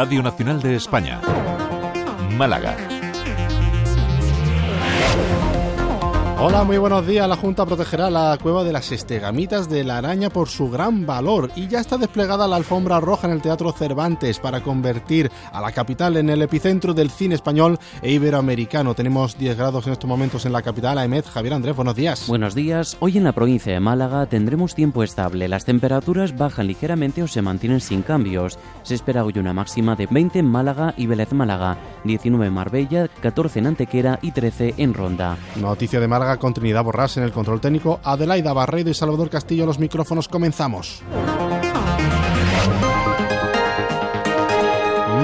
[0.00, 1.20] Radio Nacional de España.
[2.36, 2.97] Málaga.
[6.40, 7.28] Hola, muy buenos días.
[7.28, 11.50] La Junta protegerá la cueva de las estegamitas de la araña por su gran valor
[11.56, 15.72] y ya está desplegada la alfombra roja en el Teatro Cervantes para convertir a la
[15.72, 18.94] capital en el epicentro del cine español e iberoamericano.
[18.94, 20.98] Tenemos 10 grados en estos momentos en la capital.
[20.98, 22.28] Aemet, Javier Andrés, buenos días.
[22.28, 22.96] Buenos días.
[23.00, 25.48] Hoy en la provincia de Málaga tendremos tiempo estable.
[25.48, 28.60] Las temperaturas bajan ligeramente o se mantienen sin cambios.
[28.84, 33.08] Se espera hoy una máxima de 20 en Málaga y Vélez Málaga, 19 en Marbella,
[33.08, 35.36] 14 en Antequera y 13 en Ronda.
[35.56, 39.66] Noticia de Málaga con Trinidad Borrás en el control técnico, Adelaida Barredo y Salvador Castillo
[39.66, 40.28] los micrófonos.
[40.28, 41.02] Comenzamos.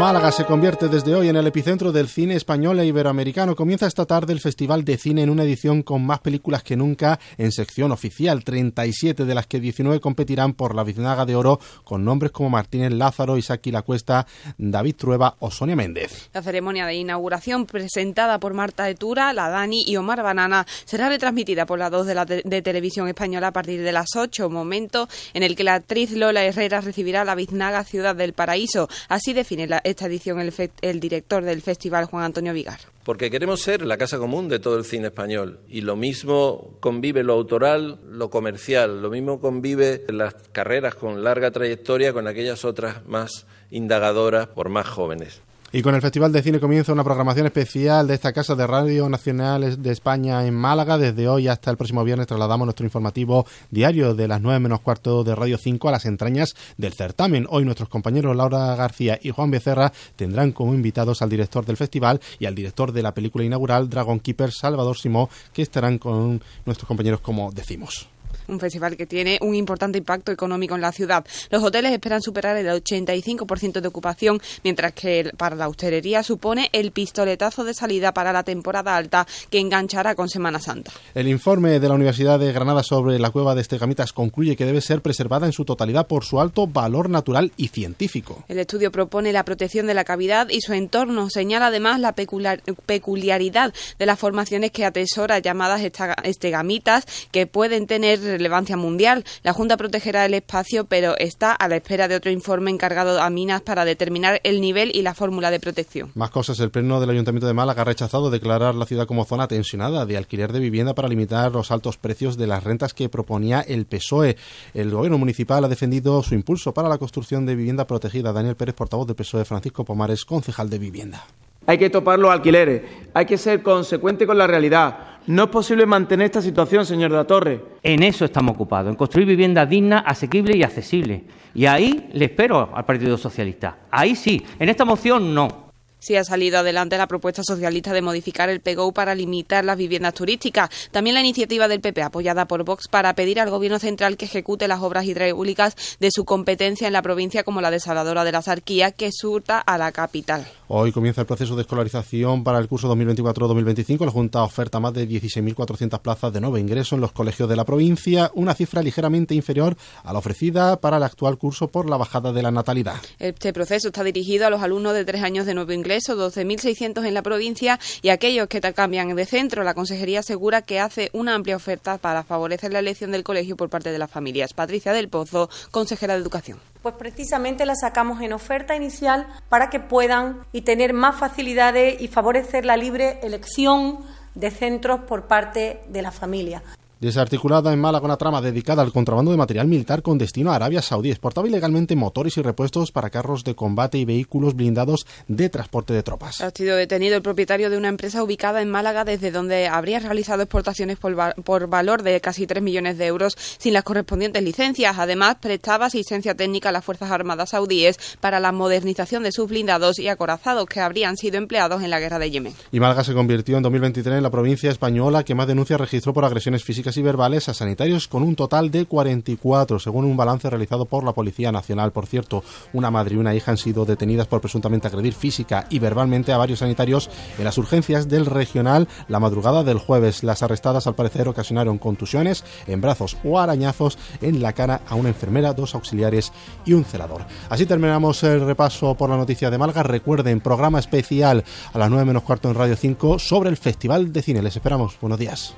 [0.04, 3.56] Málaga se convierte desde hoy en el epicentro del cine español e iberoamericano.
[3.56, 7.18] Comienza esta tarde el Festival de Cine en una edición con más películas que nunca
[7.38, 8.44] en sección oficial.
[8.44, 12.92] 37 de las que 19 competirán por la Biznaga de Oro con nombres como Martínez
[12.92, 14.26] Lázaro, Isaki La Cuesta,
[14.58, 16.28] David Trueba o Sonia Méndez.
[16.34, 21.64] La ceremonia de inauguración presentada por Marta Etura, la Dani y Omar Banana será retransmitida
[21.64, 25.42] por la 2 de, la de televisión española a partir de las 8, momento en
[25.42, 28.90] el que la actriz Lola Herrera recibirá la Biznaga Ciudad del Paraíso.
[29.08, 32.80] Así define la esta edición el, el director del festival, Juan Antonio Vigar.
[33.04, 35.60] Porque queremos ser la casa común de todo el cine español.
[35.68, 41.50] Y lo mismo convive lo autoral, lo comercial, lo mismo convive las carreras con larga
[41.50, 45.40] trayectoria con aquellas otras más indagadoras por más jóvenes.
[45.76, 49.08] Y con el Festival de Cine comienza una programación especial de esta Casa de Radio
[49.08, 50.98] Nacional de España en Málaga.
[50.98, 55.24] Desde hoy hasta el próximo viernes trasladamos nuestro informativo diario de las 9 menos cuarto
[55.24, 57.48] de Radio 5 a las entrañas del certamen.
[57.50, 62.20] Hoy nuestros compañeros Laura García y Juan Becerra tendrán como invitados al director del festival
[62.38, 66.86] y al director de la película inaugural Dragon Keeper, Salvador Simó, que estarán con nuestros
[66.86, 68.08] compañeros como decimos
[68.48, 71.24] un festival que tiene un importante impacto económico en la ciudad.
[71.50, 76.92] Los hoteles esperan superar el 85% de ocupación, mientras que para la hostelería supone el
[76.92, 80.92] pistoletazo de salida para la temporada alta que enganchará con Semana Santa.
[81.14, 84.80] El informe de la Universidad de Granada sobre la cueva de Estegamitas concluye que debe
[84.80, 88.44] ser preservada en su totalidad por su alto valor natural y científico.
[88.48, 91.30] El estudio propone la protección de la cavidad y su entorno.
[91.30, 95.82] Señala además la peculiaridad de las formaciones que atesora llamadas
[96.24, 99.24] estegamitas que pueden tener relevancia mundial.
[99.42, 103.30] La Junta protegerá el espacio, pero está a la espera de otro informe encargado a
[103.30, 106.10] Minas para determinar el nivel y la fórmula de protección.
[106.14, 106.58] Más cosas.
[106.60, 110.16] El Pleno del Ayuntamiento de Málaga ha rechazado declarar la ciudad como zona tensionada de
[110.16, 114.36] alquiler de vivienda para limitar los altos precios de las rentas que proponía el PSOE.
[114.74, 118.32] El Gobierno municipal ha defendido su impulso para la construcción de vivienda protegida.
[118.32, 121.24] Daniel Pérez, portavoz del PSOE, Francisco Pomares, concejal de vivienda.
[121.66, 122.82] Hay que topar los alquileres,
[123.14, 127.16] hay que ser consecuente con la realidad no es posible mantener esta situación, señor de
[127.16, 127.64] la Torre.
[127.82, 131.22] En eso estamos ocupados, en construir viviendas dignas, asequibles y accesibles.
[131.54, 133.78] Y ahí le espero al Partido Socialista.
[133.90, 134.42] Ahí sí.
[134.58, 135.63] En esta moción no
[136.04, 140.14] sí ha salido adelante la propuesta socialista de modificar el PGO para limitar las viviendas
[140.14, 140.68] turísticas.
[140.90, 144.68] También la iniciativa del PP, apoyada por Vox, para pedir al Gobierno central que ejecute
[144.68, 148.92] las obras hidráulicas de su competencia en la provincia, como la desaladora de la Sarquía,
[148.92, 150.46] que surta a la capital.
[150.68, 154.04] Hoy comienza el proceso de escolarización para el curso 2024-2025.
[154.04, 157.64] La Junta oferta más de 16.400 plazas de nuevo ingreso en los colegios de la
[157.64, 162.32] provincia, una cifra ligeramente inferior a la ofrecida para el actual curso por la bajada
[162.32, 162.96] de la natalidad.
[163.18, 167.04] Este proceso está dirigido a los alumnos de tres años de nuevo ingreso eso, 12.600
[167.06, 169.64] en la provincia y aquellos que cambian de centro.
[169.64, 173.70] La Consejería asegura que hace una amplia oferta para favorecer la elección del colegio por
[173.70, 174.52] parte de las familias.
[174.54, 176.58] Patricia del Pozo, consejera de Educación.
[176.82, 182.08] Pues precisamente la sacamos en oferta inicial para que puedan y tener más facilidades y
[182.08, 183.98] favorecer la libre elección
[184.34, 186.62] de centros por parte de la familia.
[187.00, 190.80] Desarticulada en Málaga una trama dedicada al contrabando de material militar con destino a Arabia
[190.80, 191.10] Saudí.
[191.10, 196.02] Exportaba ilegalmente motores y repuestos para carros de combate y vehículos blindados de transporte de
[196.02, 196.40] tropas.
[196.40, 200.42] Ha sido detenido el propietario de una empresa ubicada en Málaga desde donde habría realizado
[200.42, 204.96] exportaciones por, valor de casi 3 millones de euros sin las correspondientes licencias.
[204.98, 209.98] Además, prestaba asistencia técnica a las Fuerzas Armadas saudíes para la modernización de sus blindados
[209.98, 212.54] y acorazados que habrían sido empleados en la guerra de Yemen.
[212.72, 216.24] Y Málaga se convirtió en 2023 en la provincia española que más denuncias registró por
[216.24, 220.84] agresiones físicas y verbales a sanitarios con un total de 44, según un balance realizado
[220.84, 221.92] por la Policía Nacional.
[221.92, 222.44] Por cierto,
[222.74, 226.36] una madre y una hija han sido detenidas por presuntamente agredir física y verbalmente a
[226.36, 227.08] varios sanitarios
[227.38, 230.22] en las urgencias del regional la madrugada del jueves.
[230.24, 235.08] Las arrestadas al parecer ocasionaron contusiones en brazos o arañazos en la cara a una
[235.08, 236.34] enfermera, dos auxiliares
[236.66, 237.22] y un celador.
[237.48, 239.84] Así terminamos el repaso por la noticia de Malga.
[239.84, 244.20] Recuerden, programa especial a las 9 menos cuarto en Radio 5 sobre el Festival de
[244.20, 244.42] Cine.
[244.42, 244.98] Les esperamos.
[245.00, 245.54] Buenos días.